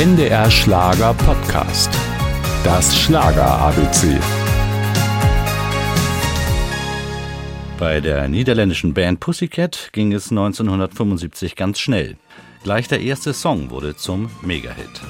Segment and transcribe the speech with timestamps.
[0.00, 1.90] NDR Schlager Podcast.
[2.64, 4.18] Das Schlager ABC.
[7.78, 12.16] Bei der niederländischen Band Pussycat ging es 1975 ganz schnell.
[12.62, 15.02] Gleich der erste Song wurde zum Megahit.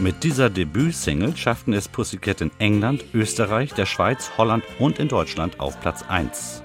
[0.00, 5.60] Mit dieser Debütsingle schafften es Pussycat in England, Österreich, der Schweiz, Holland und in Deutschland
[5.60, 6.62] auf Platz 1.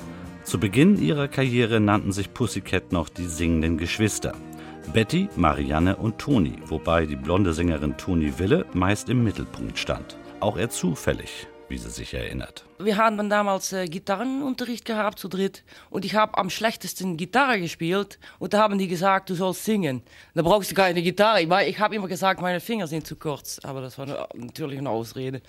[0.47, 4.33] Zu Beginn ihrer Karriere nannten sich Pussycat noch die singenden Geschwister.
[4.93, 10.15] Betty, Marianne und Toni, wobei die blonde Sängerin Toni Wille meist im Mittelpunkt stand.
[10.39, 12.63] Auch eher zufällig, wie sie sich erinnert.
[12.79, 18.17] Wir haben damals äh, Gitarrenunterricht gehabt zu dritt und ich habe am schlechtesten Gitarre gespielt
[18.39, 20.01] und da haben die gesagt, du sollst singen.
[20.33, 23.59] Da brauchst du keine Gitarre, weil ich habe immer gesagt, meine Finger sind zu kurz,
[23.63, 25.41] aber das war natürlich eine Ausrede.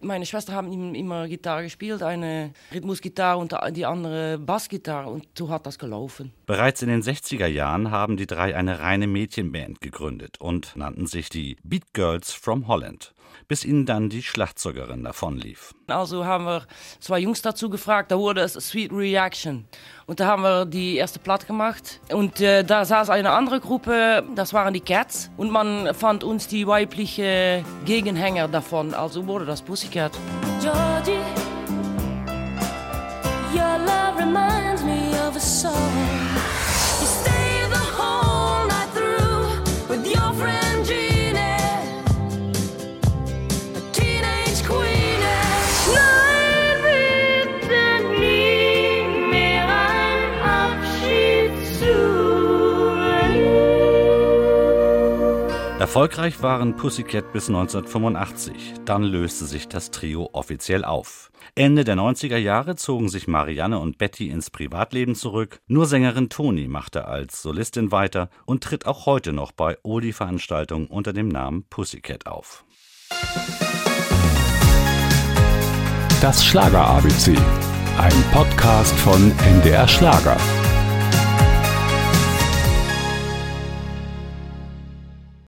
[0.00, 5.66] Meine Schwester haben immer Gitarre gespielt, eine Rhythmusgitarre und die andere Bassgitarre und so hat
[5.66, 6.32] das gelaufen.
[6.46, 11.28] Bereits in den 60er Jahren haben die drei eine reine Mädchenband gegründet und nannten sich
[11.28, 13.14] die Beat Girls from Holland
[13.46, 15.74] bis ihnen dann die Schlagzeugerin davonlief.
[15.86, 16.66] Also haben wir
[17.00, 19.66] zwei Jungs dazu gefragt, da wurde es Sweet Reaction.
[20.08, 22.00] Und da haben wir die erste Platte gemacht.
[22.10, 25.30] Und äh, da saß eine andere Gruppe, das waren die Cats.
[25.36, 30.12] Und man fand uns die weibliche Gegenhänger davon, also wurde das Pussycat.
[30.62, 31.20] Georgie,
[33.52, 36.27] your love reminds me of a song.
[55.78, 58.74] Erfolgreich waren Pussycat bis 1985.
[58.84, 61.30] Dann löste sich das Trio offiziell auf.
[61.54, 65.60] Ende der 90er Jahre zogen sich Marianne und Betty ins Privatleben zurück.
[65.68, 71.12] Nur Sängerin Toni machte als Solistin weiter und tritt auch heute noch bei Oldie-Veranstaltungen unter
[71.12, 72.64] dem Namen Pussycat auf.
[76.20, 77.36] Das Schlager ABC.
[77.98, 80.36] Ein Podcast von NDR Schlager.